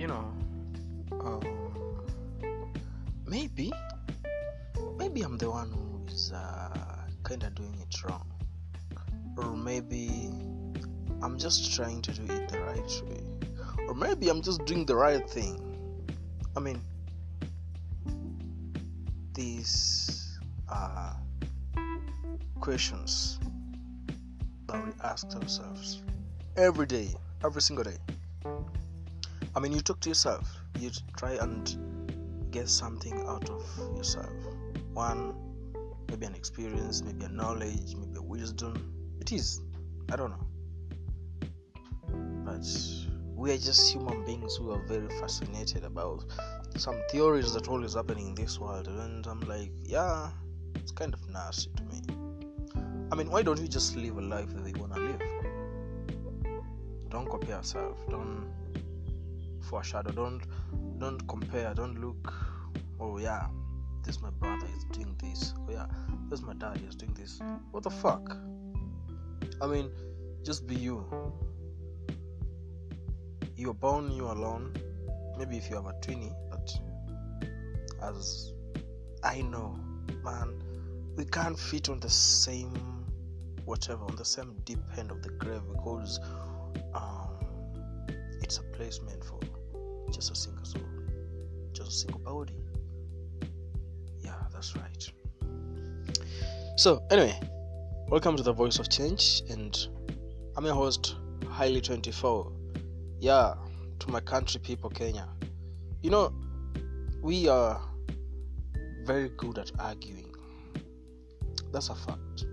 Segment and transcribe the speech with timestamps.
[0.00, 0.32] you know,
[1.22, 1.38] uh,
[3.26, 3.70] maybe,
[4.96, 8.26] maybe I'm the one who is uh, kind of doing it wrong,
[9.36, 10.30] or maybe
[11.20, 13.22] I'm just trying to do it the right way,
[13.88, 15.60] or maybe I'm just doing the right thing.
[16.56, 16.80] I mean,
[19.34, 20.38] these
[20.70, 21.14] are
[22.58, 23.38] questions
[24.66, 26.02] that we ask ourselves
[26.56, 27.98] every day, every single day.
[29.54, 33.64] I mean, you talk to yourself, you try and get something out of
[33.96, 34.30] yourself.
[34.92, 35.34] One,
[36.08, 38.92] maybe an experience, maybe a knowledge, maybe a wisdom.
[39.20, 39.60] It is.
[40.12, 40.46] I don't know.
[42.44, 42.66] But
[43.34, 46.24] we are just human beings who are very fascinated about
[46.76, 48.86] some theories that always happening in this world.
[48.86, 50.30] And I'm like, yeah,
[50.76, 52.02] it's kind of nasty to me.
[53.12, 55.20] I mean, why don't you just live a life that you want to live?
[57.08, 57.98] Don't copy yourself.
[58.08, 58.48] Don't
[59.70, 60.10] foreshadow.
[60.10, 60.42] Don't
[60.98, 61.72] don't compare.
[61.74, 62.34] Don't look.
[62.98, 63.46] Oh yeah,
[64.04, 65.54] this my brother is doing this.
[65.58, 65.86] Oh yeah,
[66.28, 67.40] this my dad is doing this.
[67.70, 68.36] What the fuck?
[69.62, 69.90] I mean,
[70.44, 71.04] just be you.
[73.56, 74.74] You're born you alone.
[75.38, 76.68] Maybe if you have a twinny, but
[78.02, 78.52] as
[79.22, 79.78] I know,
[80.24, 80.62] man,
[81.16, 83.06] we can't fit on the same
[83.64, 86.18] whatever on the same deep end of the grave because
[86.94, 87.30] um,
[88.42, 89.38] it's a placement for
[90.10, 90.82] just a single soul,
[91.72, 92.54] just a single body.
[94.22, 95.12] Yeah, that's right.
[96.76, 97.38] So, anyway,
[98.08, 99.76] welcome to the Voice of Change, and
[100.56, 102.52] I'm your host, Haile24.
[103.20, 103.54] Yeah,
[104.00, 105.28] to my country people, Kenya.
[106.02, 106.34] You know,
[107.22, 107.80] we are
[109.04, 110.34] very good at arguing.
[111.72, 112.46] That's a fact.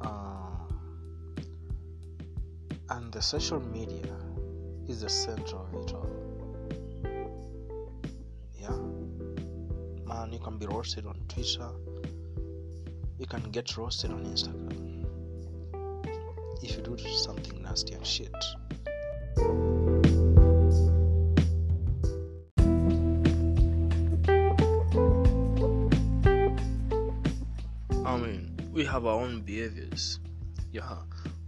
[0.00, 0.72] Uh,
[2.90, 4.14] and the social media
[4.88, 6.21] is the center of it all.
[10.32, 11.70] You can be roasted on Twitter,
[13.18, 14.82] you can get roasted on Instagram
[16.62, 18.32] if you do something nasty and shit.
[28.06, 30.20] I mean, we have our own behaviors.
[30.72, 30.96] Yeah,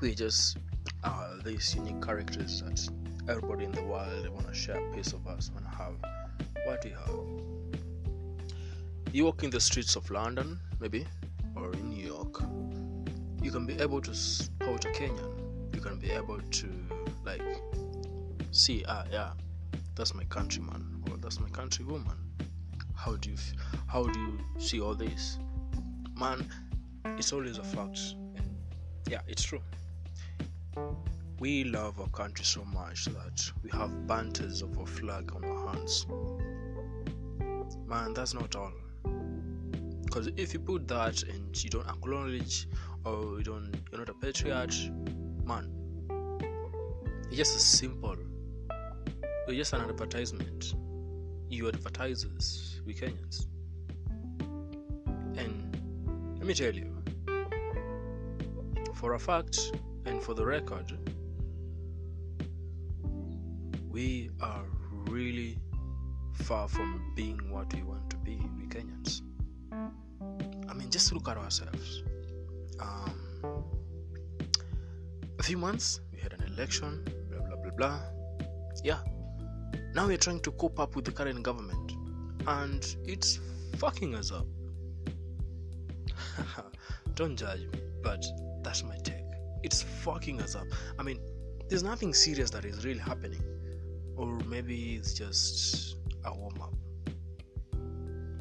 [0.00, 0.56] we just
[1.04, 2.88] are these unique characters that
[3.28, 5.94] everybody in the world want to share a piece of us, want to have
[6.66, 7.59] what we have.
[9.12, 11.04] You walk in the streets of London, maybe,
[11.56, 12.42] or in New York,
[13.42, 15.74] you can be able to spot a Kenyan.
[15.74, 16.68] You can be able to
[17.24, 17.42] like
[18.52, 19.32] see, ah, yeah,
[19.96, 22.18] that's my countryman or that's my countrywoman.
[22.94, 23.52] How do you, f-
[23.88, 25.40] how do you see all this,
[26.16, 26.48] man?
[27.18, 28.48] It's always a fact, and
[29.08, 29.62] yeah, it's true.
[31.40, 35.74] We love our country so much that we have banters of our flag on our
[35.74, 36.06] hands.
[37.88, 38.72] Man, that's not all.
[40.10, 42.66] Because if you put that and you don't acknowledge
[43.04, 44.74] or you don't you're not a patriot,
[45.44, 45.70] man,
[47.28, 48.16] it's just a simple.
[49.46, 50.74] You're just an advertisement.
[51.48, 53.46] You advertisers, we Kenyans.
[55.36, 55.78] And
[56.38, 56.90] let me tell you,
[58.94, 59.60] for a fact
[60.06, 60.92] and for the record,
[63.88, 64.64] we are
[65.06, 65.56] really
[66.32, 69.22] far from being what we want to be, we Kenyans.
[70.90, 72.02] Just look at ourselves.
[72.80, 73.64] Um,
[75.38, 78.00] a few months, we had an election, blah, blah, blah, blah.
[78.84, 78.98] Yeah.
[79.94, 81.92] Now we're trying to cope up with the current government,
[82.46, 83.38] and it's
[83.78, 84.46] fucking us up.
[87.14, 88.24] Don't judge me, but
[88.62, 89.24] that's my take.
[89.62, 90.66] It's fucking us up.
[90.98, 91.20] I mean,
[91.68, 93.42] there's nothing serious that is really happening,
[94.16, 96.74] or maybe it's just a warm up.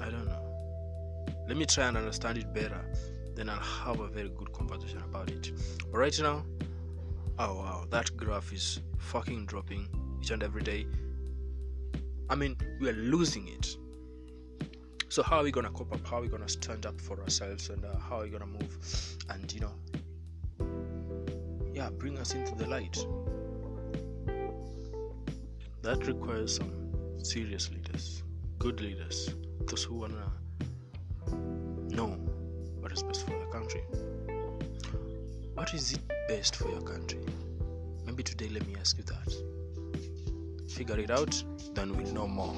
[0.00, 0.33] I don't know.
[1.46, 2.80] Let me try and understand it better,
[3.34, 5.52] then I'll have a very good conversation about it.
[5.90, 6.44] But right now,
[7.38, 9.88] oh wow, that graph is fucking dropping
[10.22, 10.86] each and every day.
[12.30, 13.76] I mean, we are losing it.
[15.10, 16.06] So how are we gonna cope up?
[16.06, 18.78] How are we gonna stand up for ourselves, and uh, how are we gonna move?
[19.28, 19.74] And you know,
[21.74, 22.96] yeah, bring us into the light.
[25.82, 26.72] That requires some
[27.22, 28.22] serious leaders,
[28.58, 29.34] good leaders,
[29.66, 30.32] those who wanna
[31.90, 32.16] know
[32.80, 33.82] what is best for your country.
[35.54, 37.20] What is it best for your country?
[38.04, 39.34] Maybe today let me ask you that.
[40.70, 41.42] Figure it out,
[41.74, 42.54] then we'll know more.